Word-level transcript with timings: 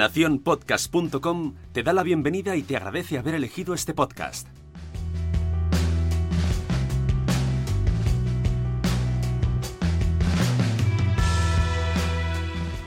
Naciónpodcast.com 0.00 1.56
te 1.74 1.82
da 1.82 1.92
la 1.92 2.02
bienvenida 2.02 2.56
y 2.56 2.62
te 2.62 2.74
agradece 2.74 3.18
haber 3.18 3.34
elegido 3.34 3.74
este 3.74 3.92
podcast. 3.92 4.48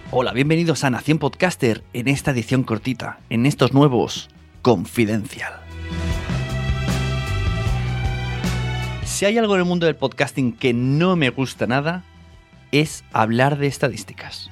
Hola, 0.09 0.33
bienvenidos 0.33 0.83
a 0.83 0.89
Nación 0.89 1.19
Podcaster 1.19 1.83
en 1.93 2.07
esta 2.07 2.31
edición 2.31 2.63
cortita, 2.63 3.19
en 3.29 3.45
estos 3.45 3.73
nuevos 3.73 4.29
Confidencial. 4.63 5.53
Si 9.05 9.25
hay 9.25 9.37
algo 9.37 9.53
en 9.53 9.59
el 9.59 9.67
mundo 9.67 9.85
del 9.85 9.95
podcasting 9.95 10.51
que 10.51 10.73
no 10.73 11.15
me 11.15 11.29
gusta 11.29 11.67
nada, 11.67 12.03
es 12.71 13.03
hablar 13.13 13.59
de 13.59 13.67
estadísticas. 13.67 14.49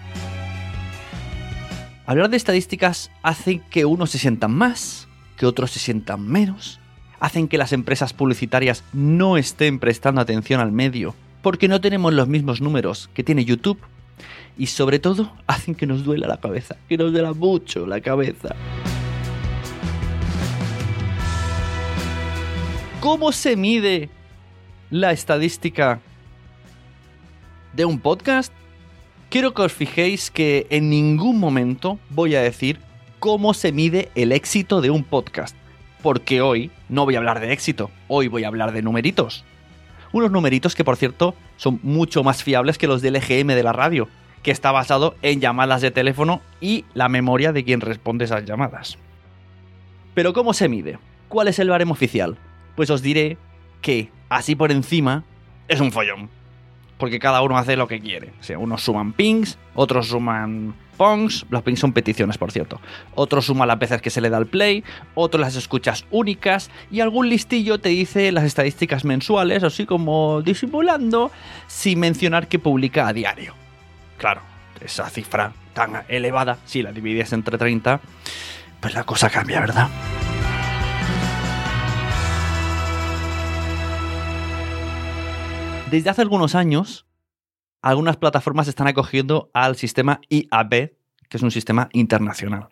Hablar 2.11 2.29
de 2.29 2.35
estadísticas 2.35 3.09
hace 3.23 3.61
que 3.69 3.85
unos 3.85 4.09
se 4.09 4.19
sientan 4.19 4.51
más, 4.51 5.07
que 5.38 5.45
otros 5.45 5.72
se 5.72 5.79
sientan 5.79 6.27
menos, 6.27 6.77
hacen 7.22 7.47
que 7.47 7.57
las 7.57 7.72
empresas 7.72 8.11
publicitarias 8.11 8.83
no 8.91 9.38
estén 9.38 9.79
prestando 9.79 10.19
atención 10.19 10.59
al 10.59 10.73
medio, 10.73 11.16
porque 11.41 11.69
no 11.69 11.79
tenemos 11.79 12.11
los 12.11 12.27
mismos 12.27 12.59
números 12.59 13.09
que 13.13 13.23
tiene 13.23 13.45
YouTube, 13.45 13.79
y 14.57 14.67
sobre 14.67 14.99
todo 14.99 15.31
hacen 15.47 15.73
que 15.73 15.88
nos 15.88 16.03
duela 16.03 16.27
la 16.27 16.41
cabeza, 16.41 16.75
que 16.89 16.97
nos 16.97 17.13
duela 17.13 17.31
mucho 17.31 17.88
la 17.88 18.01
cabeza. 18.01 18.55
¿Cómo 22.99 23.31
se 23.31 23.55
mide 23.55 24.09
la 24.89 25.13
estadística 25.13 26.01
de 27.72 27.85
un 27.85 28.01
podcast? 28.01 28.51
Quiero 29.31 29.53
que 29.53 29.61
os 29.61 29.71
fijéis 29.71 30.29
que 30.29 30.67
en 30.69 30.89
ningún 30.89 31.39
momento 31.39 31.97
voy 32.09 32.35
a 32.35 32.41
decir 32.41 32.79
cómo 33.19 33.53
se 33.53 33.71
mide 33.71 34.11
el 34.13 34.33
éxito 34.33 34.81
de 34.81 34.89
un 34.89 35.05
podcast, 35.05 35.55
porque 36.03 36.41
hoy 36.41 36.69
no 36.89 37.05
voy 37.05 37.15
a 37.15 37.19
hablar 37.19 37.39
de 37.39 37.53
éxito, 37.53 37.91
hoy 38.09 38.27
voy 38.27 38.43
a 38.43 38.49
hablar 38.49 38.73
de 38.73 38.81
numeritos. 38.81 39.45
Unos 40.11 40.31
numeritos 40.31 40.75
que 40.75 40.83
por 40.83 40.97
cierto 40.97 41.33
son 41.55 41.79
mucho 41.81 42.25
más 42.25 42.43
fiables 42.43 42.77
que 42.77 42.87
los 42.87 43.01
del 43.01 43.15
EGM 43.15 43.47
de 43.47 43.63
la 43.63 43.71
radio, 43.71 44.09
que 44.43 44.51
está 44.51 44.73
basado 44.73 45.15
en 45.21 45.39
llamadas 45.39 45.79
de 45.79 45.91
teléfono 45.91 46.41
y 46.59 46.83
la 46.93 47.07
memoria 47.07 47.53
de 47.53 47.63
quien 47.63 47.79
responde 47.79 48.25
esas 48.25 48.43
llamadas. 48.43 48.97
Pero 50.13 50.33
¿cómo 50.33 50.53
se 50.53 50.67
mide? 50.67 50.99
¿Cuál 51.29 51.47
es 51.47 51.57
el 51.57 51.69
baremo 51.69 51.93
oficial? 51.93 52.37
Pues 52.75 52.89
os 52.89 53.01
diré 53.01 53.37
que, 53.81 54.11
así 54.27 54.55
por 54.57 54.73
encima, 54.73 55.23
es 55.69 55.79
un 55.79 55.93
follón. 55.93 56.41
Porque 57.01 57.17
cada 57.17 57.41
uno 57.41 57.57
hace 57.57 57.75
lo 57.75 57.88
que 57.88 58.00
quiere. 58.00 58.31
O 58.56 58.59
unos 58.59 58.84
suman 58.84 59.12
pings, 59.13 59.57
otros 59.73 60.09
suman 60.09 60.75
pongs. 60.97 61.47
Los 61.50 61.63
pings 61.63 61.79
son 61.79 61.94
peticiones, 61.94 62.38
por 62.38 62.51
cierto. 62.51 62.79
Otros 63.16 63.47
suman 63.47 63.67
las 63.67 63.79
veces 63.79 64.03
que 64.03 64.12
se 64.12 64.22
le 64.22 64.29
da 64.29 64.38
el 64.38 64.45
play, 64.45 64.84
otros 65.16 65.41
las 65.41 65.56
escuchas 65.56 66.06
únicas 66.11 66.69
y 66.91 67.00
algún 67.00 67.28
listillo 67.28 67.79
te 67.79 67.90
dice 67.90 68.31
las 68.31 68.44
estadísticas 68.44 69.03
mensuales, 69.03 69.63
así 69.63 69.88
como 69.88 70.44
disimulando, 70.44 71.31
sin 71.66 72.00
mencionar 72.00 72.47
que 72.47 72.59
publica 72.59 73.07
a 73.07 73.13
diario. 73.13 73.56
Claro, 74.19 74.41
esa 74.79 75.09
cifra 75.09 75.53
tan 75.73 76.03
elevada, 76.07 76.59
si 76.66 76.84
la 76.84 76.91
divides 76.91 77.34
entre 77.34 77.57
30, 77.57 78.00
pues 78.79 78.94
la 78.94 79.06
cosa 79.06 79.31
cambia, 79.31 79.59
¿verdad? 79.59 79.90
Desde 85.91 86.09
hace 86.09 86.22
algunos 86.22 86.56
años, 86.56 87.06
algunas 87.81 88.16
plataformas 88.16 88.69
están 88.69 88.88
acogiendo 88.88 89.52
al 89.53 89.75
sistema 89.75 90.22
IAB, 90.29 90.69
que 91.28 91.38
es 91.38 91.41
un 91.41 91.52
sistema 91.52 91.90
internacional. 91.91 92.69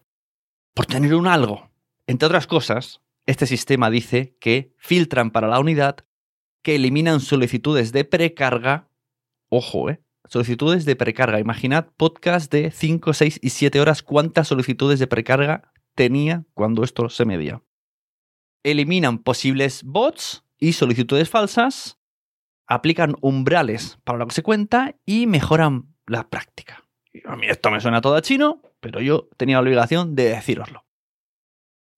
Por 0.74 0.86
tener 0.86 1.14
un 1.14 1.28
algo. 1.28 1.70
Entre 2.08 2.26
otras 2.26 2.48
cosas, 2.48 3.02
este 3.26 3.46
sistema 3.46 3.90
dice 3.90 4.38
que 4.40 4.74
filtran 4.78 5.32
para 5.32 5.50
la 5.50 5.60
unidad, 5.60 5.98
que 6.62 6.76
eliminan 6.76 7.20
solicitudes 7.20 7.92
de 7.92 8.06
precarga. 8.06 8.88
Ojo, 9.50 9.90
¿eh? 9.90 10.02
Solicitudes 10.30 10.86
de 10.86 10.96
precarga. 10.96 11.42
Imaginad 11.42 11.88
podcast 11.98 12.50
de 12.50 12.72
5, 12.72 13.12
6 13.12 13.40
y 13.44 13.50
7 13.50 13.82
horas 13.82 14.02
cuántas 14.02 14.48
solicitudes 14.48 14.98
de 14.98 15.08
precarga 15.08 15.74
tenía 15.94 16.46
cuando 16.54 16.86
esto 16.86 17.10
se 17.10 17.26
medía. 17.26 17.62
Eliminan 18.64 19.18
posibles 19.18 19.84
bots 19.84 20.46
y 20.58 20.72
solicitudes 20.72 21.30
falsas 21.30 21.99
aplican 22.70 23.16
umbrales 23.22 23.98
para 24.04 24.20
lo 24.20 24.28
que 24.28 24.36
se 24.36 24.44
cuenta 24.44 24.96
y 25.06 25.26
mejoran 25.26 25.96
la 26.06 26.30
práctica. 26.30 26.86
A 27.26 27.36
mí 27.36 27.48
esto 27.48 27.72
me 27.72 27.82
suena 27.82 28.00
todo 28.00 28.16
a 28.16 28.22
chino, 28.22 28.62
pero 28.80 29.02
yo 29.02 29.28
tenía 29.38 29.58
la 29.58 29.62
obligación 29.62 30.16
de 30.16 30.30
deciroslo. 30.30 30.86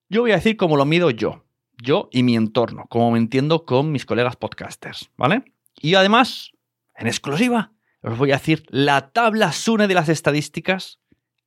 Yo 0.08 0.22
voy 0.22 0.32
a 0.32 0.36
decir 0.36 0.56
cómo 0.56 0.76
lo 0.76 0.86
mido 0.86 1.10
yo, 1.10 1.44
yo 1.80 2.08
y 2.10 2.22
mi 2.22 2.36
entorno, 2.36 2.86
como 2.88 3.12
me 3.12 3.18
entiendo 3.18 3.66
con 3.66 3.92
mis 3.92 4.06
colegas 4.06 4.36
podcasters, 4.36 5.10
¿vale? 5.16 5.44
Y 5.80 5.94
además, 5.94 6.52
en 6.94 7.06
exclusiva, 7.06 7.72
os 8.02 8.16
voy 8.16 8.32
a 8.32 8.36
decir 8.36 8.64
la 8.68 9.10
tabla 9.12 9.52
SUNE 9.52 9.88
de 9.88 9.94
las 9.94 10.08
estadísticas 10.08 11.00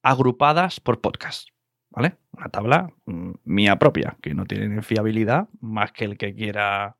agrupadas 0.04 0.80
por 0.80 1.02
podcast, 1.02 1.50
¿vale? 1.90 2.18
Una 2.32 2.50
tabla 2.50 2.94
mm, 3.06 3.32
mía 3.44 3.80
propia, 3.80 4.18
que 4.22 4.36
no 4.36 4.46
tiene 4.46 4.84
fiabilidad 4.84 5.50
más 5.62 5.92
que 5.92 6.06
el 6.06 6.18
que 6.18 6.36
quiera 6.36 6.98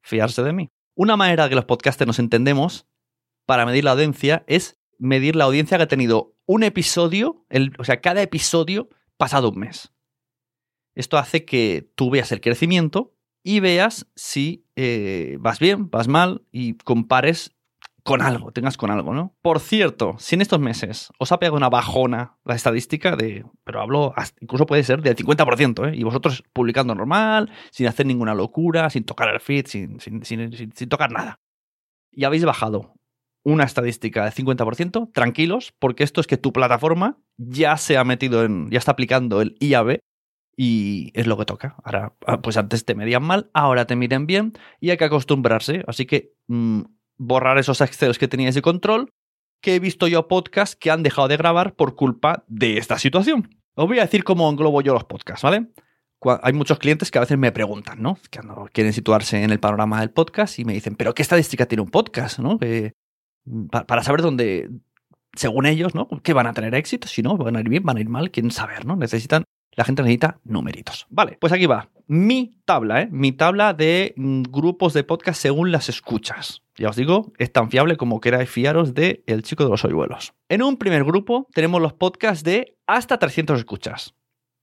fiarse 0.00 0.44
de 0.44 0.52
mí. 0.52 0.70
Una 0.94 1.16
manera 1.16 1.48
que 1.48 1.54
los 1.54 1.64
podcasters 1.64 2.06
nos 2.06 2.18
entendemos 2.18 2.86
para 3.46 3.66
medir 3.66 3.84
la 3.84 3.92
audiencia 3.92 4.44
es 4.46 4.78
medir 4.98 5.36
la 5.36 5.44
audiencia 5.44 5.76
que 5.76 5.84
ha 5.84 5.88
tenido 5.88 6.36
un 6.46 6.62
episodio, 6.62 7.44
o 7.78 7.84
sea, 7.84 8.00
cada 8.00 8.22
episodio 8.22 8.88
pasado 9.16 9.50
un 9.50 9.60
mes. 9.60 9.92
Esto 10.94 11.18
hace 11.18 11.44
que 11.44 11.90
tú 11.94 12.10
veas 12.10 12.32
el 12.32 12.40
crecimiento 12.40 13.14
y 13.42 13.60
veas 13.60 14.06
si 14.16 14.66
eh, 14.76 15.36
vas 15.40 15.58
bien, 15.58 15.90
vas 15.90 16.08
mal 16.08 16.42
y 16.52 16.74
compares 16.74 17.56
con 18.04 18.22
algo, 18.22 18.52
tengas 18.52 18.76
con 18.76 18.90
algo, 18.90 19.14
¿no? 19.14 19.36
Por 19.42 19.60
cierto, 19.60 20.16
si 20.18 20.34
en 20.34 20.42
estos 20.42 20.60
meses 20.60 21.10
os 21.18 21.32
ha 21.32 21.38
pegado 21.38 21.56
una 21.56 21.68
bajona 21.68 22.38
la 22.44 22.54
estadística 22.54 23.16
de, 23.16 23.44
pero 23.64 23.80
hablo, 23.80 24.14
incluso 24.40 24.66
puede 24.66 24.84
ser 24.84 25.02
del 25.02 25.16
50%, 25.16 25.88
¿eh? 25.88 25.96
Y 25.96 26.02
vosotros 26.02 26.44
publicando 26.52 26.94
normal, 26.94 27.50
sin 27.70 27.86
hacer 27.86 28.06
ninguna 28.06 28.34
locura, 28.34 28.90
sin 28.90 29.04
tocar 29.04 29.28
el 29.32 29.40
feed, 29.40 29.66
sin, 29.66 30.00
sin, 30.00 30.24
sin, 30.24 30.52
sin 30.52 30.88
tocar 30.88 31.10
nada. 31.10 31.40
Y 32.10 32.24
habéis 32.24 32.44
bajado 32.44 32.94
una 33.42 33.64
estadística 33.64 34.24
del 34.24 34.32
50%, 34.32 35.12
tranquilos, 35.12 35.74
porque 35.78 36.04
esto 36.04 36.20
es 36.20 36.26
que 36.26 36.36
tu 36.36 36.52
plataforma 36.52 37.18
ya 37.36 37.76
se 37.76 37.96
ha 37.96 38.04
metido 38.04 38.44
en, 38.44 38.70
ya 38.70 38.78
está 38.78 38.92
aplicando 38.92 39.40
el 39.40 39.56
IAB 39.60 40.00
y 40.56 41.10
es 41.14 41.26
lo 41.26 41.38
que 41.38 41.46
toca. 41.46 41.76
Ahora, 41.84 42.14
ah, 42.26 42.42
pues 42.42 42.56
antes 42.56 42.84
te 42.84 42.94
medían 42.94 43.22
mal, 43.22 43.50
ahora 43.54 43.86
te 43.86 43.96
miden 43.96 44.26
bien 44.26 44.52
y 44.78 44.90
hay 44.90 44.98
que 44.98 45.04
acostumbrarse. 45.04 45.84
Así 45.86 46.04
que 46.04 46.34
mm, 46.48 46.82
borrar 47.20 47.58
esos 47.58 47.82
excels 47.82 48.18
que 48.18 48.28
teníais 48.28 48.54
de 48.54 48.62
control, 48.62 49.12
que 49.60 49.74
he 49.74 49.78
visto 49.78 50.08
yo 50.08 50.26
podcasts 50.26 50.74
que 50.74 50.90
han 50.90 51.02
dejado 51.02 51.28
de 51.28 51.36
grabar 51.36 51.74
por 51.74 51.94
culpa 51.94 52.44
de 52.48 52.78
esta 52.78 52.98
situación. 52.98 53.60
Os 53.74 53.86
voy 53.86 53.98
a 53.98 54.02
decir 54.02 54.24
cómo 54.24 54.48
englobo 54.48 54.80
yo 54.80 54.94
los 54.94 55.04
podcasts, 55.04 55.42
¿vale? 55.42 55.68
Hay 56.42 56.52
muchos 56.54 56.78
clientes 56.78 57.10
que 57.10 57.18
a 57.18 57.22
veces 57.22 57.38
me 57.38 57.52
preguntan, 57.52 58.02
¿no? 58.02 58.18
Que 58.30 58.40
quieren 58.72 58.92
situarse 58.92 59.42
en 59.42 59.50
el 59.50 59.60
panorama 59.60 60.00
del 60.00 60.10
podcast 60.10 60.58
y 60.58 60.64
me 60.64 60.72
dicen, 60.72 60.96
¿pero 60.96 61.14
qué 61.14 61.22
estadística 61.22 61.66
tiene 61.66 61.82
un 61.82 61.90
podcast, 61.90 62.38
¿no? 62.38 62.58
para 63.70 64.02
saber 64.02 64.20
dónde, 64.22 64.70
según 65.34 65.66
ellos, 65.66 65.94
¿no? 65.94 66.08
¿Qué 66.22 66.32
van 66.32 66.46
a 66.46 66.52
tener 66.52 66.74
éxito? 66.74 67.08
Si 67.08 67.22
no, 67.22 67.36
van 67.36 67.56
a 67.56 67.60
ir 67.60 67.68
bien, 67.68 67.82
van 67.82 67.96
a 67.96 68.00
ir 68.00 68.08
mal, 68.08 68.30
quieren 68.30 68.50
saber, 68.50 68.86
¿no? 68.86 68.96
Necesitan, 68.96 69.44
la 69.72 69.84
gente 69.84 70.02
necesita 70.02 70.38
numeritos. 70.44 71.06
Vale, 71.10 71.36
pues 71.40 71.52
aquí 71.52 71.66
va. 71.66 71.88
Mi 72.06 72.58
tabla, 72.64 73.02
¿eh? 73.02 73.08
Mi 73.10 73.32
tabla 73.32 73.72
de 73.72 74.14
mm, 74.16 74.42
grupos 74.50 74.92
de 74.94 75.04
podcast 75.04 75.40
según 75.40 75.70
las 75.70 75.88
escuchas. 75.88 76.62
Ya 76.76 76.88
os 76.88 76.96
digo, 76.96 77.32
es 77.38 77.52
tan 77.52 77.70
fiable 77.70 77.96
como 77.96 78.20
queráis 78.20 78.50
fiaros 78.50 78.94
de 78.94 79.22
El 79.26 79.42
Chico 79.42 79.64
de 79.64 79.70
los 79.70 79.84
Hoyuelos. 79.84 80.34
En 80.48 80.62
un 80.62 80.76
primer 80.76 81.04
grupo 81.04 81.46
tenemos 81.54 81.80
los 81.80 81.92
podcasts 81.92 82.42
de 82.42 82.76
hasta 82.86 83.18
300 83.18 83.58
escuchas. 83.60 84.14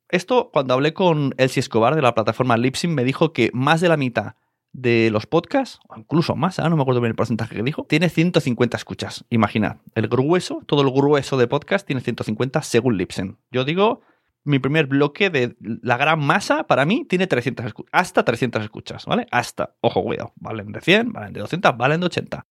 Esto, 0.09 0.49
cuando 0.51 0.73
hablé 0.73 0.93
con 0.93 1.33
Elsie 1.37 1.59
Escobar 1.59 1.95
de 1.95 2.01
la 2.01 2.13
plataforma 2.13 2.57
Lipsyn, 2.57 2.93
me 2.93 3.03
dijo 3.03 3.33
que 3.33 3.49
más 3.53 3.81
de 3.81 3.89
la 3.89 3.97
mitad 3.97 4.35
de 4.73 5.09
los 5.11 5.25
podcasts, 5.25 5.79
o 5.89 5.97
incluso 5.97 6.35
más, 6.35 6.59
no 6.59 6.75
me 6.75 6.81
acuerdo 6.81 7.01
bien 7.01 7.11
el 7.11 7.15
porcentaje 7.15 7.55
que 7.55 7.63
dijo, 7.63 7.85
tiene 7.85 8.09
150 8.09 8.77
escuchas. 8.77 9.25
Imaginad, 9.29 9.77
el 9.95 10.07
grueso, 10.07 10.61
todo 10.65 10.81
el 10.81 10.91
grueso 10.91 11.37
de 11.37 11.47
podcast 11.47 11.85
tiene 11.85 12.01
150 12.01 12.61
según 12.61 12.97
Lipsyn. 12.97 13.37
Yo 13.51 13.65
digo 13.65 14.01
mi 14.47 14.59
primer 14.59 14.87
bloque 14.87 15.29
de 15.29 15.57
la 15.59 15.97
gran 15.97 16.19
masa, 16.19 16.65
para 16.67 16.85
mí, 16.85 17.05
tiene 17.05 17.27
300 17.27 17.73
hasta 17.91 18.23
300 18.23 18.63
escuchas, 18.63 19.05
¿vale? 19.05 19.27
Hasta, 19.29 19.75
ojo, 19.81 20.01
cuidado, 20.03 20.31
valen 20.37 20.71
de 20.71 20.79
100, 20.79 21.11
valen 21.11 21.33
de 21.33 21.41
200, 21.41 21.77
valen 21.77 21.99
de 21.99 22.05
80. 22.05 22.47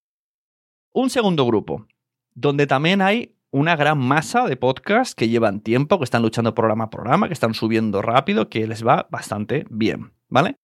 Un 0.93 1.08
segundo 1.10 1.46
grupo, 1.46 1.87
donde 2.34 2.66
también 2.66 3.00
hay 3.00 3.34
una 3.50 3.76
gran 3.76 3.98
masa 3.98 4.46
de 4.46 4.56
podcasts 4.56 5.14
que 5.14 5.31
llevan 5.31 5.60
tiempo, 5.60 5.98
que 5.98 6.04
están 6.04 6.20
luchando 6.20 6.54
programa 6.54 6.84
a 6.84 6.90
programa, 6.90 7.28
que 7.28 7.32
están 7.32 7.54
subiendo 7.54 8.02
rápido, 8.02 8.50
que 8.50 8.66
les 8.66 8.87
va 8.87 9.08
bastante 9.10 9.64
bien, 9.70 10.12
¿vale? 10.28 10.56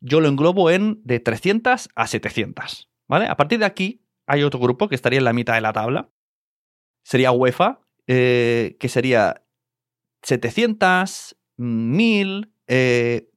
Yo 0.00 0.20
lo 0.20 0.28
englobo 0.28 0.70
en 0.70 1.02
de 1.04 1.20
300 1.20 1.90
a 1.94 2.06
700, 2.06 2.88
¿vale? 3.06 3.26
A 3.26 3.36
partir 3.36 3.58
de 3.58 3.66
aquí 3.66 4.02
hay 4.26 4.44
otro 4.44 4.60
grupo 4.60 4.88
que 4.88 4.94
estaría 4.94 5.18
en 5.18 5.26
la 5.26 5.34
mitad 5.34 5.54
de 5.54 5.60
la 5.60 5.74
tabla. 5.74 6.08
Sería 7.04 7.32
UEFA, 7.32 7.80
eh, 8.06 8.76
que 8.80 8.88
sería 8.88 9.42
700, 10.22 11.36
1000, 11.56 12.52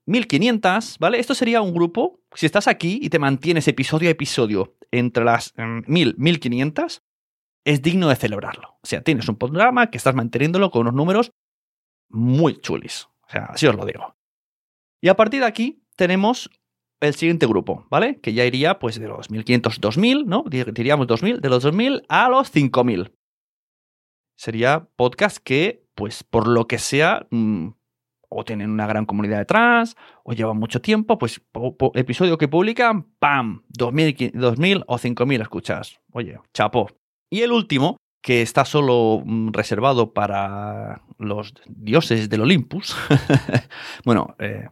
1500, 0.06 1.00
¿vale? 1.00 1.20
Esto 1.20 1.34
sería 1.34 1.62
un 1.62 1.74
grupo, 1.74 2.20
si 2.34 2.46
estás 2.46 2.68
aquí 2.68 3.00
y 3.02 3.10
te 3.10 3.20
mantienes 3.20 3.68
episodio 3.68 4.10
a 4.10 4.12
episodio 4.12 4.76
entre 4.92 5.24
las 5.24 5.54
1000, 5.58 6.16
mm, 6.18 6.22
1500, 6.22 7.04
es 7.66 7.82
digno 7.82 8.10
de 8.10 8.16
celebrarlo. 8.16 8.78
O 8.82 8.86
sea, 8.88 9.02
tienes 9.02 9.28
un 9.30 9.38
programa 9.38 9.90
que 9.90 9.98
estás 9.98 10.16
manteniéndolo 10.16 10.70
con 10.72 10.82
unos 10.82 10.94
números 10.94 11.32
muy 12.10 12.60
chulis. 12.60 13.08
O 13.26 13.30
sea, 13.30 13.46
así 13.46 13.66
os 13.66 13.76
lo 13.76 13.86
digo. 13.86 14.16
Y 15.02 15.10
a 15.10 15.16
partir 15.16 15.42
de 15.42 15.48
aquí 15.48 15.84
tenemos 15.96 16.50
el 17.02 17.14
siguiente 17.16 17.46
grupo, 17.46 17.86
¿vale? 17.90 18.20
Que 18.22 18.34
ya 18.34 18.46
iría 18.46 18.80
pues 18.80 19.00
de 19.00 19.08
los 19.08 19.30
1500, 19.30 19.82
2000, 19.82 20.26
¿no? 20.26 20.44
Diríamos 20.48 21.08
2000, 21.08 21.42
de 21.42 21.50
los 21.50 21.64
2000 21.64 22.06
a 22.08 22.30
los 22.30 22.52
5000. 22.52 23.14
Sería 24.38 24.88
podcast 24.96 25.38
que 25.38 25.83
pues 25.96 26.24
por 26.24 26.48
lo 26.48 26.68
que 26.68 26.78
sea, 26.78 27.28
mm, 27.30 27.70
o 28.30 28.44
tienen 28.44 28.72
una 28.72 28.88
gran 28.88 29.06
comunidad 29.06 29.38
detrás, 29.38 29.96
o 30.24 30.34
llevan 30.34 30.58
mucho 30.58 30.82
tiempo, 30.82 31.18
pues 31.18 31.42
episodio 31.94 32.38
que 32.38 32.48
publican, 32.48 33.04
¡pam! 33.20 33.64
2000, 33.70 34.32
2000 34.34 34.84
o 34.88 34.98
5000 34.98 35.42
escuchas. 35.42 36.00
Oye, 36.12 36.40
chapo. 36.54 36.90
Y 37.30 37.42
el 37.42 37.52
último, 37.52 37.98
que 38.22 38.42
está 38.42 38.66
solo 38.66 39.22
mm, 39.24 39.52
reservado 39.52 40.14
para 40.14 41.04
los 41.20 41.54
dioses 41.68 42.30
del 42.30 42.42
Olympus, 42.42 42.96
bueno, 44.06 44.36
eh, 44.40 44.70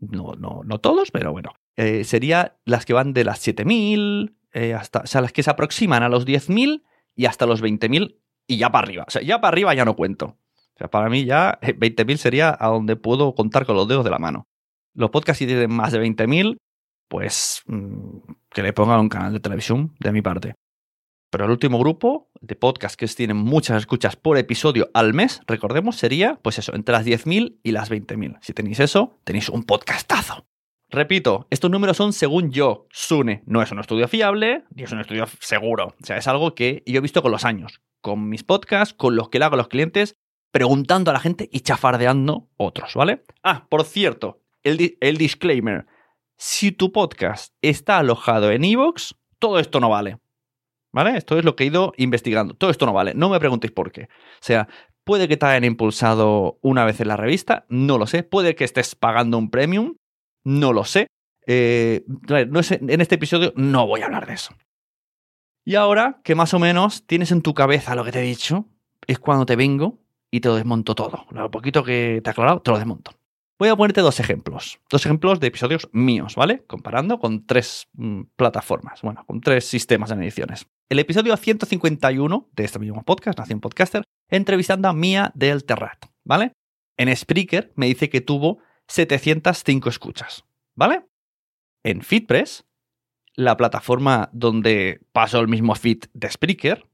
no, 0.00 0.34
no, 0.34 0.62
no, 0.64 0.78
todos, 0.78 1.10
pero 1.10 1.32
bueno, 1.32 1.54
eh, 1.76 2.04
sería 2.04 2.56
las 2.64 2.84
que 2.84 2.92
van 2.92 3.12
de 3.12 3.24
las 3.24 3.38
7000, 3.40 4.36
eh, 4.52 4.74
hasta, 4.74 5.00
o 5.00 5.06
sea, 5.06 5.20
las 5.20 5.32
que 5.32 5.42
se 5.42 5.50
aproximan 5.50 6.02
a 6.02 6.08
los 6.08 6.26
10.000 6.26 6.82
y 7.16 7.26
hasta 7.26 7.46
los 7.46 7.62
20.000 7.62 8.21
y 8.46 8.56
ya 8.56 8.70
para 8.70 8.84
arriba. 8.84 9.04
O 9.06 9.10
sea, 9.10 9.22
ya 9.22 9.40
para 9.40 9.54
arriba 9.54 9.74
ya 9.74 9.84
no 9.84 9.96
cuento. 9.96 10.36
O 10.74 10.78
sea, 10.78 10.88
para 10.88 11.08
mí 11.08 11.24
ya 11.24 11.58
20.000 11.60 12.16
sería 12.16 12.56
a 12.58 12.68
donde 12.68 12.96
puedo 12.96 13.34
contar 13.34 13.66
con 13.66 13.76
los 13.76 13.88
dedos 13.88 14.04
de 14.04 14.10
la 14.10 14.18
mano. 14.18 14.46
Los 14.94 15.10
podcasts 15.10 15.38
si 15.38 15.46
tienen 15.46 15.72
más 15.72 15.92
de 15.92 16.00
20.000, 16.00 16.56
pues 17.08 17.62
mm, 17.66 18.18
que 18.50 18.62
le 18.62 18.72
pongan 18.72 19.00
un 19.00 19.08
canal 19.08 19.32
de 19.32 19.40
televisión 19.40 19.94
de 20.00 20.12
mi 20.12 20.22
parte. 20.22 20.54
Pero 21.30 21.46
el 21.46 21.50
último 21.50 21.78
grupo 21.78 22.30
de 22.42 22.56
podcasts 22.56 22.96
que 22.96 23.06
tienen 23.06 23.38
muchas 23.38 23.78
escuchas 23.78 24.16
por 24.16 24.36
episodio 24.36 24.90
al 24.92 25.14
mes, 25.14 25.40
recordemos, 25.46 25.96
sería, 25.96 26.38
pues 26.42 26.58
eso, 26.58 26.74
entre 26.74 26.92
las 26.92 27.06
10.000 27.06 27.58
y 27.62 27.72
las 27.72 27.90
20.000. 27.90 28.38
Si 28.42 28.52
tenéis 28.52 28.80
eso, 28.80 29.18
tenéis 29.24 29.48
un 29.48 29.64
podcastazo. 29.64 30.46
Repito, 30.92 31.48
estos 31.50 31.70
números 31.70 31.96
son 31.96 32.12
según 32.12 32.52
yo, 32.52 32.86
Sune. 32.90 33.42
No 33.46 33.62
es 33.62 33.72
un 33.72 33.80
estudio 33.80 34.06
fiable, 34.06 34.64
ni 34.74 34.84
es 34.84 34.92
un 34.92 35.00
estudio 35.00 35.26
seguro. 35.40 35.94
O 36.00 36.04
sea, 36.04 36.18
es 36.18 36.28
algo 36.28 36.54
que 36.54 36.82
yo 36.86 36.98
he 36.98 37.00
visto 37.00 37.22
con 37.22 37.32
los 37.32 37.44
años 37.44 37.80
con 38.02 38.28
mis 38.28 38.44
podcasts, 38.44 38.92
con 38.92 39.16
los 39.16 39.30
que 39.30 39.38
le 39.38 39.46
hago 39.46 39.54
a 39.54 39.58
los 39.58 39.68
clientes, 39.68 40.18
preguntando 40.50 41.10
a 41.10 41.14
la 41.14 41.20
gente 41.20 41.48
y 41.50 41.60
chafardeando 41.60 42.50
otros, 42.58 42.94
¿vale? 42.94 43.22
Ah, 43.42 43.66
por 43.70 43.84
cierto, 43.84 44.42
el, 44.62 45.16
disclaimer. 45.16 45.86
Si 46.36 46.72
tu 46.72 46.92
podcast 46.92 47.54
está 47.62 47.98
alojado 47.98 48.50
en 48.50 48.64
Evox, 48.64 49.14
todo 49.38 49.58
esto 49.58 49.80
no 49.80 49.88
vale. 49.88 50.18
¿Vale? 50.92 51.16
Esto 51.16 51.38
es 51.38 51.44
lo 51.44 51.56
que 51.56 51.64
he 51.64 51.68
ido 51.68 51.94
investigando. 51.96 52.52
Todo 52.52 52.70
esto 52.70 52.84
no 52.84 52.92
vale. 52.92 53.14
No 53.14 53.30
me 53.30 53.38
preguntéis 53.38 53.72
por 53.72 53.92
qué. 53.92 54.02
O 54.02 54.42
sea, 54.42 54.68
puede 55.04 55.26
que 55.26 55.38
te 55.38 55.46
hayan 55.46 55.64
impulsado 55.64 56.58
una 56.60 56.84
vez 56.84 57.00
en 57.00 57.08
la 57.08 57.16
revista, 57.16 57.64
no 57.70 57.96
lo 57.96 58.06
sé. 58.06 58.24
Puede 58.24 58.54
que 58.54 58.64
estés 58.64 58.94
pagando 58.94 59.38
un 59.38 59.50
premium, 59.50 59.94
no 60.44 60.72
lo 60.72 60.84
sé. 60.84 61.06
Eh, 61.46 62.04
no 62.06 62.60
es, 62.60 62.72
en 62.72 63.00
este 63.00 63.16
episodio 63.16 63.52
no 63.56 63.86
voy 63.86 64.02
a 64.02 64.06
hablar 64.06 64.26
de 64.26 64.34
eso. 64.34 64.54
Y 65.64 65.76
ahora 65.76 66.20
que 66.24 66.34
más 66.34 66.54
o 66.54 66.58
menos 66.58 67.06
tienes 67.06 67.30
en 67.30 67.42
tu 67.42 67.54
cabeza 67.54 67.94
lo 67.94 68.04
que 68.04 68.12
te 68.12 68.20
he 68.20 68.22
dicho, 68.22 68.66
es 69.06 69.18
cuando 69.18 69.46
te 69.46 69.56
vengo 69.56 69.98
y 70.30 70.40
te 70.40 70.48
lo 70.48 70.56
desmonto 70.56 70.94
todo. 70.94 71.26
Lo 71.30 71.50
poquito 71.50 71.84
que 71.84 72.20
te 72.22 72.30
he 72.30 72.32
aclarado, 72.32 72.62
te 72.62 72.70
lo 72.70 72.78
desmonto. 72.78 73.12
Voy 73.58 73.68
a 73.68 73.76
ponerte 73.76 74.00
dos 74.00 74.18
ejemplos. 74.18 74.80
Dos 74.90 75.06
ejemplos 75.06 75.38
de 75.38 75.46
episodios 75.46 75.88
míos, 75.92 76.34
¿vale? 76.34 76.64
Comparando 76.66 77.20
con 77.20 77.46
tres 77.46 77.86
mm, 77.92 78.22
plataformas, 78.34 79.02
bueno, 79.02 79.24
con 79.24 79.40
tres 79.40 79.66
sistemas 79.66 80.10
de 80.10 80.16
ediciones. 80.16 80.66
El 80.88 80.98
episodio 80.98 81.36
151 81.36 82.48
de 82.52 82.64
este 82.64 82.78
mismo 82.80 83.04
podcast, 83.04 83.38
Nación 83.38 83.60
Podcaster, 83.60 84.02
entrevistando 84.28 84.88
a 84.88 84.92
Mía 84.92 85.30
del 85.36 85.64
Terrat, 85.64 86.06
¿vale? 86.24 86.52
En 86.96 87.14
Spreaker 87.14 87.72
me 87.76 87.86
dice 87.86 88.10
que 88.10 88.20
tuvo 88.20 88.58
705 88.92 89.88
escuchas, 89.88 90.44
¿vale? 90.74 91.06
En 91.82 92.02
FeedPress 92.02 92.66
la 93.34 93.56
plataforma 93.56 94.28
donde 94.32 95.00
paso 95.12 95.40
el 95.40 95.48
mismo 95.48 95.74
feed 95.74 96.04
de 96.12 96.30
Spreaker, 96.30 96.86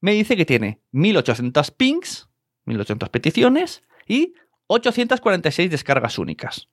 me 0.00 0.12
dice 0.12 0.36
que 0.36 0.46
tiene 0.46 0.80
1800 0.92 1.70
pings, 1.72 2.30
1800 2.64 3.08
peticiones 3.10 3.84
y 4.06 4.34
846 4.68 5.70
descargas 5.70 6.18
únicas. 6.18 6.70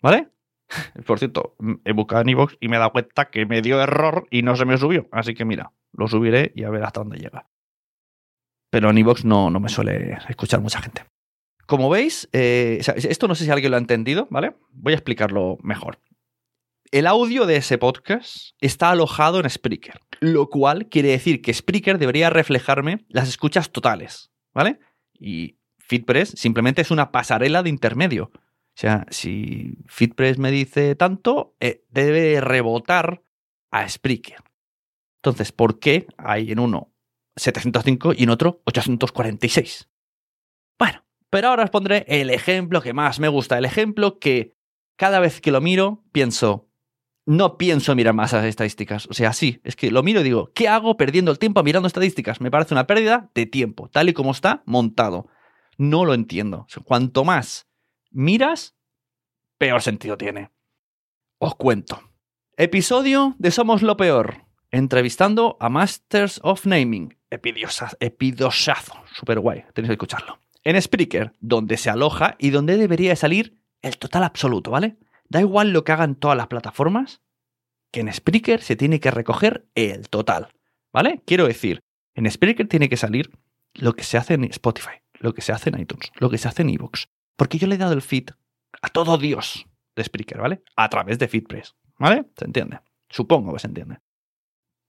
¿Vale? 0.00 0.30
Por 1.06 1.18
cierto, 1.18 1.56
he 1.84 1.92
buscado 1.92 2.22
en 2.22 2.30
iVoox 2.30 2.56
y 2.60 2.68
me 2.68 2.76
he 2.76 2.78
dado 2.78 2.92
cuenta 2.92 3.30
que 3.30 3.46
me 3.46 3.62
dio 3.62 3.80
error 3.82 4.26
y 4.30 4.42
no 4.42 4.56
se 4.56 4.64
me 4.64 4.78
subió. 4.78 5.08
Así 5.12 5.34
que 5.34 5.44
mira, 5.44 5.72
lo 5.92 6.08
subiré 6.08 6.52
y 6.54 6.64
a 6.64 6.70
ver 6.70 6.82
hasta 6.82 7.00
dónde 7.00 7.18
llega. 7.18 7.48
Pero 8.70 8.90
en 8.90 8.98
iVoox 8.98 9.24
no, 9.24 9.50
no 9.50 9.60
me 9.60 9.68
suele 9.68 10.18
escuchar 10.28 10.60
mucha 10.60 10.80
gente. 10.80 11.04
Como 11.66 11.90
veis, 11.90 12.28
eh, 12.32 12.80
esto 12.96 13.28
no 13.28 13.34
sé 13.34 13.44
si 13.44 13.50
alguien 13.50 13.70
lo 13.72 13.76
ha 13.76 13.80
entendido, 13.80 14.28
¿vale? 14.30 14.54
Voy 14.72 14.92
a 14.92 14.96
explicarlo 14.96 15.58
mejor 15.62 15.98
el 16.90 17.06
audio 17.06 17.46
de 17.46 17.56
ese 17.56 17.78
podcast 17.78 18.54
está 18.60 18.90
alojado 18.90 19.40
en 19.40 19.50
Spreaker, 19.50 20.00
lo 20.20 20.48
cual 20.48 20.88
quiere 20.88 21.10
decir 21.10 21.42
que 21.42 21.52
Spreaker 21.52 21.98
debería 21.98 22.30
reflejarme 22.30 23.04
las 23.08 23.28
escuchas 23.28 23.70
totales, 23.70 24.30
¿vale? 24.54 24.78
Y 25.18 25.58
FeedPress 25.78 26.30
simplemente 26.30 26.82
es 26.82 26.90
una 26.90 27.12
pasarela 27.12 27.62
de 27.62 27.70
intermedio. 27.70 28.30
O 28.34 28.78
sea, 28.78 29.06
si 29.10 29.78
FitPress 29.86 30.38
me 30.38 30.50
dice 30.50 30.94
tanto, 30.96 31.56
eh, 31.60 31.84
debe 31.88 32.40
rebotar 32.40 33.22
a 33.70 33.88
Spreaker. 33.88 34.42
Entonces, 35.22 35.50
¿por 35.50 35.78
qué 35.78 36.06
hay 36.18 36.52
en 36.52 36.58
uno 36.58 36.92
705 37.36 38.12
y 38.16 38.24
en 38.24 38.30
otro 38.30 38.60
846? 38.64 39.88
Bueno, 40.78 41.05
pero 41.36 41.48
ahora 41.48 41.64
os 41.64 41.70
pondré 41.70 42.06
el 42.08 42.30
ejemplo 42.30 42.80
que 42.80 42.94
más 42.94 43.20
me 43.20 43.28
gusta, 43.28 43.58
el 43.58 43.66
ejemplo 43.66 44.18
que 44.18 44.56
cada 44.96 45.20
vez 45.20 45.42
que 45.42 45.50
lo 45.50 45.60
miro 45.60 46.02
pienso, 46.10 46.70
no 47.26 47.58
pienso 47.58 47.94
mirar 47.94 48.14
más 48.14 48.32
las 48.32 48.46
estadísticas. 48.46 49.06
O 49.10 49.12
sea, 49.12 49.34
sí, 49.34 49.60
es 49.62 49.76
que 49.76 49.90
lo 49.90 50.02
miro 50.02 50.22
y 50.22 50.24
digo, 50.24 50.50
¿qué 50.54 50.66
hago 50.66 50.96
perdiendo 50.96 51.30
el 51.30 51.38
tiempo 51.38 51.62
mirando 51.62 51.88
estadísticas? 51.88 52.40
Me 52.40 52.50
parece 52.50 52.72
una 52.72 52.86
pérdida 52.86 53.30
de 53.34 53.44
tiempo, 53.44 53.90
tal 53.90 54.08
y 54.08 54.14
como 54.14 54.30
está 54.30 54.62
montado. 54.64 55.28
No 55.76 56.06
lo 56.06 56.14
entiendo. 56.14 56.66
cuanto 56.86 57.22
más 57.22 57.68
miras, 58.10 58.74
peor 59.58 59.82
sentido 59.82 60.16
tiene. 60.16 60.52
Os 61.36 61.54
cuento. 61.54 62.00
Episodio 62.56 63.34
de 63.38 63.50
Somos 63.50 63.82
lo 63.82 63.98
Peor. 63.98 64.46
Entrevistando 64.70 65.58
a 65.60 65.68
Masters 65.68 66.40
of 66.42 66.64
Naming. 66.64 67.14
epidosazo. 67.28 68.94
Super 69.12 69.38
guay. 69.40 69.66
Tenéis 69.74 69.90
que 69.90 69.92
escucharlo. 69.96 70.45
En 70.66 70.82
Spreaker, 70.82 71.32
donde 71.38 71.76
se 71.76 71.90
aloja 71.90 72.34
y 72.40 72.50
donde 72.50 72.76
debería 72.76 73.14
salir 73.14 73.56
el 73.82 73.98
total 73.98 74.24
absoluto, 74.24 74.72
¿vale? 74.72 74.96
Da 75.28 75.38
igual 75.38 75.70
lo 75.70 75.84
que 75.84 75.92
hagan 75.92 76.16
todas 76.16 76.36
las 76.36 76.48
plataformas, 76.48 77.22
que 77.92 78.00
en 78.00 78.12
Spreaker 78.12 78.60
se 78.60 78.74
tiene 78.74 78.98
que 78.98 79.12
recoger 79.12 79.68
el 79.76 80.08
total, 80.08 80.48
¿vale? 80.92 81.22
Quiero 81.24 81.46
decir, 81.46 81.78
en 82.16 82.28
Spreaker 82.28 82.66
tiene 82.66 82.88
que 82.88 82.96
salir 82.96 83.30
lo 83.74 83.94
que 83.94 84.02
se 84.02 84.18
hace 84.18 84.34
en 84.34 84.42
Spotify, 84.42 85.02
lo 85.20 85.34
que 85.34 85.40
se 85.40 85.52
hace 85.52 85.70
en 85.70 85.78
iTunes, 85.78 86.10
lo 86.16 86.30
que 86.30 86.38
se 86.38 86.48
hace 86.48 86.62
en 86.62 86.70
Evox. 86.70 87.06
Porque 87.36 87.58
yo 87.58 87.68
le 87.68 87.76
he 87.76 87.78
dado 87.78 87.92
el 87.92 88.02
feed 88.02 88.30
a 88.82 88.88
todo 88.88 89.18
Dios 89.18 89.66
de 89.94 90.02
Spreaker, 90.02 90.40
¿vale? 90.40 90.64
A 90.74 90.88
través 90.88 91.20
de 91.20 91.28
FeedPress, 91.28 91.76
¿vale? 91.96 92.24
¿Se 92.36 92.44
entiende? 92.44 92.80
Supongo 93.08 93.52
que 93.52 93.60
se 93.60 93.68
entiende. 93.68 93.98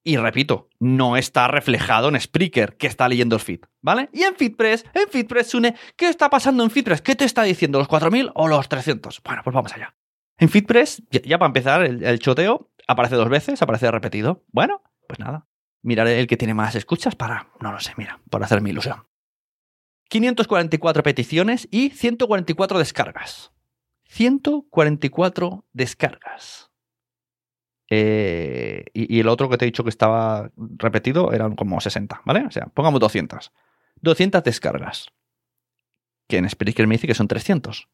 Y 0.05 0.17
repito, 0.17 0.71
no 0.79 1.17
está 1.17 1.49
reflejado 1.49 2.09
en 2.09 2.19
Spreaker 2.19 2.77
que 2.77 2.87
está 2.87 3.09
leyendo 3.09 3.37
el 3.37 3.43
feed, 3.43 3.61
¿vale? 3.83 4.09
Y 4.12 4.23
en 4.23 4.37
FeedPress, 4.37 4.87
en 4.95 5.09
FeedPress, 5.11 5.49
Sune, 5.49 5.75
¿qué 5.97 6.09
está 6.09 6.31
pasando 6.31 6.65
en 6.65 6.71
FeedPress? 6.71 7.03
¿Qué 7.03 7.15
te 7.15 7.27
está 7.27 7.43
diciendo, 7.43 7.79
los 7.79 7.88
4000 7.88 8.31
o 8.35 8.49
los 8.49 8.69
300? 8.71 9.21
Bueno, 9.23 9.43
pues 9.45 9.53
vamos 9.53 9.73
allá. 9.75 9.95
En 10.38 10.49
FeedPress, 10.49 11.03
ya, 11.11 11.38
para 11.38 11.49
empezar, 11.49 11.83
el, 11.85 12.19
choteo 12.21 12.71
aparece 12.88 13.14
dos 13.14 13.28
veces, 13.28 13.62
aparece 13.62 13.88
repetido. 13.92 14.45
Bueno, 14.49 14.83
pues 15.07 15.21
nada. 15.21 15.47
Miraré 15.83 16.18
el 16.18 16.26
que 16.26 16.37
tiene 16.37 16.54
más 16.54 16.75
escuchas 16.75 17.14
para, 17.14 17.50
no 17.61 17.71
lo 17.71 17.78
sé, 17.78 17.92
mira, 17.97 18.21
por 18.30 18.42
hacer 18.42 18.61
mi 18.61 18.71
ilusión. 18.71 19.07
544 20.09 21.02
peticiones 21.02 21.68
y 21.71 21.90
144 21.90 22.78
descargas. 22.78 23.52
144 24.07 25.66
descargas. 25.73 26.71
Eh, 27.90 28.85
y, 28.92 29.21
el 29.21 29.28
otro 29.28 29.49
que 29.49 29.57
te 29.57 29.64
he 29.64 29.66
dicho 29.66 29.85
que 29.85 29.90
estaba 29.90 30.50
repetido 30.57 31.33
eran 31.33 31.57
como 31.57 31.80
60, 31.80 32.23
¿vale? 32.25 32.47
O 32.47 32.50
sea, 32.50 32.66
pongamos 32.66 33.00
200. 33.00 33.52
200 34.00 34.42
descargas. 34.42 35.09
Que 36.26 36.38
en 36.38 36.49
Spreaker 36.49 36.87
me 36.87 36.97
dice 36.97 37.07
que 37.07 37.14
son 37.14 37.28
300. 37.28 37.88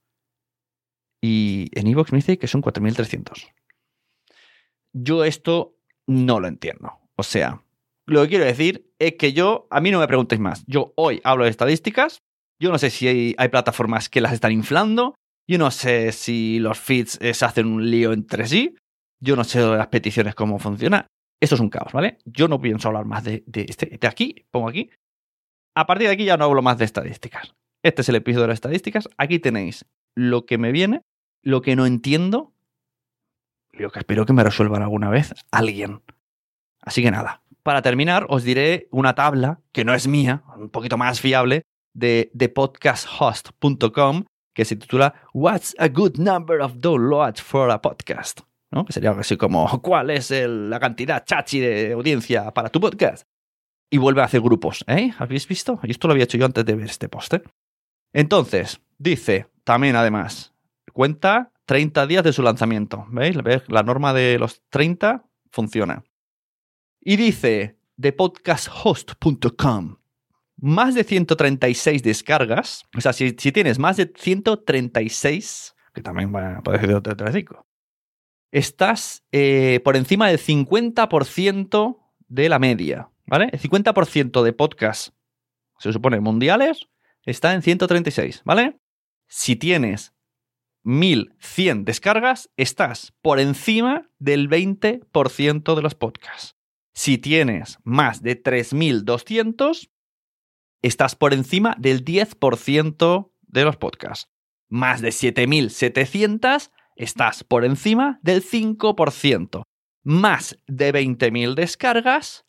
Y 1.21 1.69
en 1.79 1.87
Evox 1.87 2.13
me 2.13 2.19
dice 2.19 2.39
que 2.39 2.49
son 2.49 2.61
4300. 2.61 3.53
Yo 4.95 5.25
esto 5.25 5.77
no 6.07 6.41
lo 6.41 6.49
entiendo. 6.49 6.93
O 7.17 7.23
sea, 7.23 7.63
lo 8.07 8.23
que 8.23 8.29
quiero 8.29 8.45
decir 8.45 8.91
es 8.99 9.15
que 9.15 9.33
yo, 9.33 9.67
a 9.71 9.81
mí 9.81 9.91
no 9.91 9.99
me 9.99 10.07
preguntéis 10.07 10.41
más. 10.41 10.65
Yo 10.67 10.93
hoy 10.97 11.21
hablo 11.25 11.45
de 11.45 11.51
estadísticas. 11.51 12.23
Yo 12.61 12.71
no 12.71 12.79
sé 12.79 12.91
si 12.91 13.35
hay, 13.37 13.49
plataformas 13.49 14.09
que 14.09 14.21
las 14.21 14.33
están 14.33 14.53
inflando. 14.53 15.15
Yo 15.49 15.59
no 15.59 15.71
sé 15.71 16.13
si 16.13 16.59
los 16.61 16.79
feeds 16.79 17.19
eh, 17.21 17.35
se 17.35 17.45
hacen 17.45 17.67
un 17.67 17.91
lío 17.91 18.13
entre 18.13 18.47
sí. 18.47 18.77
Yo 19.21 19.37
no 19.37 19.45
sé 19.45 19.61
de 19.61 19.77
las 19.77 19.89
peticiones 19.89 20.35
cómo 20.35 20.59
funciona. 20.59 21.07
Esto 21.41 21.57
es 21.57 21.61
un 21.61 21.69
caos, 21.69 21.93
¿vale? 21.93 22.19
Yo 22.25 22.49
no 22.49 22.61
pienso 22.61 22.89
hablar 22.89 23.05
más 23.05 23.25
de, 23.25 23.45
este, 23.53 23.99
de 23.99 24.09
aquí, 24.09 24.47
pongo 24.51 24.69
aquí. 24.69 24.91
A 25.75 25.87
partir 25.87 26.07
de 26.07 26.15
aquí 26.15 26.25
ya 26.25 26.37
no 26.37 26.45
hablo 26.45 26.63
más 26.63 26.79
de 26.79 26.85
estadísticas. 26.85 27.55
Este 27.83 28.03
es 28.03 28.09
el 28.09 28.17
episodio 28.17 28.43
de 28.43 28.49
las 28.49 28.57
estadísticas. 28.57 29.09
Aquí 29.19 29.39
tenéis 29.39 29.85
lo 30.15 30.47
que 30.47 30.57
me 30.57 30.73
viene, 30.73 31.03
lo 31.43 31.61
que 31.61 31.77
no 31.77 31.85
entiendo, 31.85 32.54
lo 33.79 33.91
que 33.91 33.99
espero 34.01 34.27
que 34.27 34.33
me 34.33 34.45
resuelvan 34.45 34.83
alguna 34.83 35.11
vez 35.11 35.35
alguien. 35.51 36.03
Así 36.83 37.03
que 37.03 37.11
nada, 37.11 37.43
para 37.63 37.83
terminar 37.83 38.27
os 38.29 38.45
diré 38.45 38.89
una 38.91 39.15
tabla 39.15 39.61
que 39.73 39.85
no 39.85 39.95
es 39.95 40.07
mía, 40.07 40.43
un 40.57 40.71
poquito 40.71 40.97
más 40.97 41.21
fiable, 41.21 41.63
de, 41.95 42.31
de 42.35 42.49
podcasthost.com 42.49 44.25
que 44.55 44.65
se 44.65 44.77
titula 44.77 45.15
What's 45.33 45.75
a 45.79 45.89
good 45.89 46.17
number 46.17 46.61
of 46.61 46.75
downloads 46.77 47.43
for 47.43 47.71
a 47.71 47.81
podcast? 47.81 48.41
Que 48.87 48.93
sería 48.93 49.11
algo 49.11 49.21
así 49.21 49.37
como, 49.37 49.81
¿cuál 49.83 50.11
es 50.11 50.31
la 50.31 50.81
cantidad 50.81 51.25
chachi 51.25 51.61
de 51.61 51.93
audiencia 51.93 52.51
para 52.53 52.71
tu 52.71 52.81
podcast? 52.81 53.25
Y 53.89 53.99
vuelve 53.99 54.21
a 54.21 54.25
hacer 54.25 54.41
grupos, 54.41 54.85
¿eh? 54.89 55.13
¿Habéis 55.19 55.47
visto? 55.47 55.79
Y 55.85 55.93
esto 55.93 56.09
lo 56.09 56.13
había 56.13 56.25
hecho 56.25 56.39
yo 56.39 56.45
antes 56.45 56.65
de 56.65 56.75
ver 56.75 56.87
este 56.87 57.09
post. 57.09 57.35
Entonces, 58.13 58.81
dice 58.99 59.47
también 59.63 59.95
además, 59.95 60.55
cuenta 60.93 61.53
30 61.67 62.07
días 62.07 62.25
de 62.25 62.33
su 62.33 62.43
lanzamiento. 62.43 63.07
¿Veis? 63.11 63.37
La 63.69 63.83
norma 63.83 64.13
de 64.13 64.39
los 64.39 64.63
30 64.71 65.25
funciona. 65.51 66.05
Y 67.01 67.17
dice, 67.17 67.79
de 67.97 68.13
podcasthost.com, 68.13 69.97
más 70.57 70.95
de 70.95 71.05
136 71.05 72.03
descargas. 72.03 72.85
O 72.97 73.01
sea, 73.01 73.13
si, 73.13 73.33
tienes 73.33 73.79
más 73.79 73.97
de 73.97 74.13
136, 74.15 75.75
que 75.93 76.03
también 76.03 76.33
puede 76.33 76.81
ser 76.81 77.03
de 77.03 77.15
35, 77.15 77.67
estás 78.51 79.25
eh, 79.33 79.81
por 79.85 79.97
encima 79.97 80.29
del 80.29 80.39
50% 80.39 81.99
de 82.29 82.49
la 82.49 82.59
media, 82.59 83.11
¿vale? 83.27 83.49
El 83.53 83.61
50% 83.61 84.43
de 84.43 84.53
podcasts, 84.53 85.13
se 85.79 85.93
supone, 85.93 86.21
mundiales, 86.21 86.89
está 87.27 87.53
en 87.53 87.63
136, 87.63 88.43
¿vale? 88.45 88.79
Si 89.27 89.57
tienes 89.57 90.14
1100 90.85 91.85
descargas, 91.85 92.51
estás 92.57 93.13
por 93.23 93.41
encima 93.41 94.11
del 94.19 94.49
20% 94.49 95.75
de 95.75 95.83
los 95.83 95.95
podcasts. 95.95 96.57
Si 96.95 97.19
tienes 97.19 97.79
más 97.83 98.23
de 98.23 98.37
3200, 98.37 99.91
estás 100.83 101.17
por 101.17 101.35
encima 101.35 101.75
del 101.79 102.05
10% 102.05 103.33
de 103.41 103.65
los 103.65 103.77
podcasts. 103.77 104.31
Más 104.69 105.01
de 105.01 105.11
7700, 105.11 106.71
estás 106.97 107.45
por 107.45 107.65
encima 107.65 108.21
del 108.23 108.45
5%. 108.45 109.63
Más 110.05 110.59
de 110.67 110.93
20.000 110.93 111.55
descargas, 111.55 112.45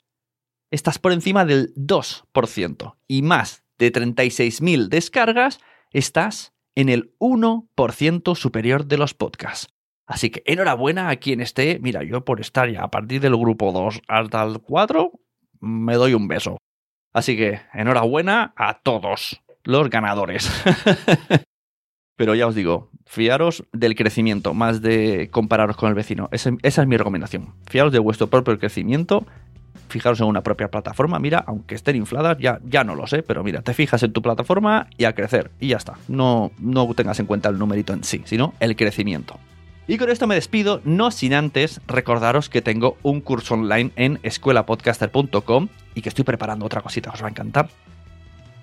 estás 0.71 0.99
por 0.99 1.13
encima 1.13 1.45
del 1.45 1.73
2%. 1.75 2.97
Y 3.07 3.21
más 3.21 3.63
de 3.77 3.91
36.000 3.91 4.89
descargas, 4.89 5.59
estás 5.91 6.54
en 6.75 6.89
el 6.89 7.15
1% 7.19 8.35
superior 8.35 8.85
de 8.85 8.97
los 8.97 9.13
podcasts. 9.13 9.67
Así 10.05 10.29
que 10.29 10.43
enhorabuena 10.45 11.09
a 11.09 11.15
quien 11.15 11.41
esté. 11.41 11.79
Mira, 11.81 12.03
yo 12.03 12.23
por 12.23 12.39
estar 12.39 12.69
ya 12.69 12.83
a 12.83 12.91
partir 12.91 13.21
del 13.21 13.35
grupo 13.35 13.71
2 13.71 14.01
hasta 14.07 14.43
el 14.43 14.59
4, 14.59 15.11
me 15.61 15.95
doy 15.95 16.13
un 16.13 16.27
beso. 16.27 16.57
Así 17.13 17.35
que 17.37 17.61
enhorabuena 17.73 18.53
a 18.55 18.79
todos 18.81 19.41
los 19.63 19.89
ganadores. 19.89 20.51
Pero 22.17 22.35
ya 22.35 22.47
os 22.47 22.55
digo, 22.55 22.91
fiaros 23.05 23.65
del 23.73 23.95
crecimiento, 23.95 24.53
más 24.53 24.81
de 24.81 25.29
compararos 25.31 25.75
con 25.75 25.89
el 25.89 25.95
vecino. 25.95 26.29
Esa, 26.31 26.51
es 26.61 26.87
mi 26.87 26.97
recomendación. 26.97 27.55
Fiaros 27.67 27.91
de 27.91 27.99
vuestro 27.99 28.27
propio 28.27 28.57
crecimiento 28.57 29.25
fijaros 29.95 30.19
en 30.19 30.27
una 30.27 30.43
propia 30.43 30.67
plataforma, 30.67 31.19
mira, 31.19 31.41
aunque 31.47 31.73
estén 31.73 31.95
infladas, 31.95 32.37
ya, 32.37 32.59
ya 32.65 32.83
no 32.83 32.95
lo 32.95 33.07
sé, 33.07 33.23
pero 33.23 33.45
mira, 33.45 33.61
te 33.61 33.73
fijas 33.73 34.03
en 34.03 34.11
tu 34.11 34.21
plataforma 34.21 34.87
y 34.97 35.05
a 35.05 35.15
crecer, 35.15 35.51
y 35.61 35.69
ya 35.69 35.77
está. 35.77 35.93
No, 36.09 36.51
no 36.59 36.93
tengas 36.93 37.17
en 37.21 37.27
cuenta 37.27 37.47
el 37.47 37.57
numerito 37.57 37.93
en 37.93 38.03
sí, 38.03 38.21
sino 38.25 38.53
el 38.59 38.75
crecimiento. 38.75 39.39
Y 39.87 39.97
con 39.97 40.09
esto 40.09 40.27
me 40.27 40.35
despido, 40.35 40.81
no 40.83 41.11
sin 41.11 41.33
antes 41.33 41.79
recordaros 41.87 42.49
que 42.49 42.61
tengo 42.61 42.97
un 43.03 43.21
curso 43.21 43.53
online 43.53 43.91
en 43.95 44.19
escuelapodcaster.com 44.23 45.69
y 45.93 46.01
que 46.01 46.09
estoy 46.09 46.25
preparando 46.25 46.65
otra 46.65 46.81
cosita, 46.81 47.11
os 47.11 47.23
va 47.23 47.27
a 47.27 47.29
encantar. 47.29 47.69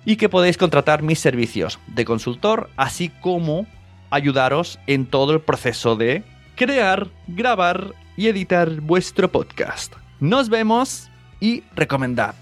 Y 0.05 0.17
que 0.17 0.29
podéis 0.29 0.59
contratar 0.59 1.01
mis 1.01 1.17
servicios 1.17 1.79
de 1.87 2.05
consultor, 2.05 2.69
así 2.77 3.09
como 3.09 3.65
ayudaros 4.11 4.77
en 4.85 5.07
todo 5.07 5.33
el 5.33 5.41
proceso 5.41 5.95
de 5.95 6.23
crear, 6.55 7.07
grabar 7.25 7.95
y 8.15 8.27
editar 8.27 8.69
vuestro 8.81 9.31
podcast. 9.31 9.95
Nos 10.19 10.47
vemos 10.47 11.09
y 11.43 11.61
recomendad. 11.75 12.35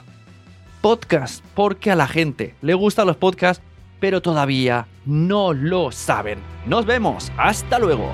Podcast, 0.79 1.43
porque 1.55 1.89
a 1.89 1.95
la 1.95 2.07
gente 2.07 2.53
le 2.61 2.75
gustan 2.75 3.07
los 3.07 3.17
podcasts, 3.17 3.63
pero 3.99 4.21
todavía 4.21 4.85
no 5.05 5.53
lo 5.53 5.91
saben. 5.91 6.37
Nos 6.67 6.85
vemos, 6.85 7.31
hasta 7.35 7.79
luego. 7.79 8.13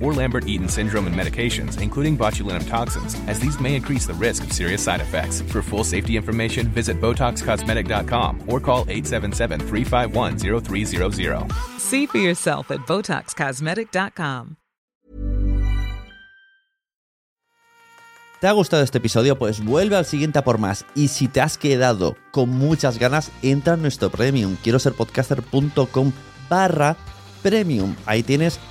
or 0.01 0.13
Lambert 0.13 0.47
Eaton 0.47 0.67
syndrome 0.67 1.07
and 1.07 1.15
medications, 1.15 1.81
including 1.81 2.17
botulinum 2.17 2.67
toxins, 2.67 3.15
as 3.27 3.39
these 3.39 3.59
may 3.59 3.75
increase 3.75 4.05
the 4.05 4.13
risk 4.13 4.43
of 4.43 4.51
serious 4.51 4.83
side 4.83 5.01
effects. 5.01 5.41
For 5.43 5.61
full 5.61 5.83
safety 5.83 6.17
information, 6.17 6.67
visit 6.67 6.99
BotoxCosmetic.com 6.99 8.43
or 8.47 8.59
call 8.59 8.85
877 8.87 9.59
351 9.67 10.37
0300. 10.37 11.51
See 11.77 12.05
for 12.05 12.17
yourself 12.17 12.71
at 12.71 12.79
BotoxCosmetic.com. 12.87 14.57
¿Te 18.41 18.47
ha 18.47 18.53
gustado 18.53 18.81
este 18.81 18.97
episodio? 18.97 19.37
Pues 19.37 19.63
vuelve 19.63 19.97
al 19.97 20.05
siguiente 20.05 20.39
a 20.39 20.43
por 20.43 20.57
más. 20.57 20.83
Y 20.95 21.09
si 21.09 21.27
te 21.27 21.41
has 21.41 21.59
quedado 21.59 22.15
con 22.31 22.49
muchas 22.49 22.97
ganas, 22.97 23.31
entra 23.43 23.75
en 23.75 23.83
nuestro 23.83 24.09
premium. 24.09 24.57
Quiero 24.63 24.79
ser 24.79 24.93
podcaster.com 24.93 26.11
barra 26.49 26.97
premium. 27.43 27.95
Ahí 28.07 28.23
tienes 28.23 28.55
un 28.57 28.70